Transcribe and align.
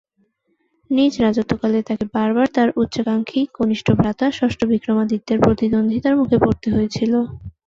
নিজ 0.89 1.13
রাজত্বকালে 1.21 1.79
তাঁকে 1.87 2.05
বারবার 2.15 2.47
তাঁর 2.55 2.69
উচ্চাকাঙ্ক্ষী 2.75 3.41
কনিষ্ঠ 3.57 3.87
ভ্রাতা 3.99 4.27
ষষ্ঠ 4.31 4.59
বিক্রমাদিত্যের 4.71 5.37
প্রতিদ্বন্দ্বিতার 5.41 6.19
মুখে 6.19 6.37
পড়তে 6.43 6.67
হয়েছিল। 6.71 7.13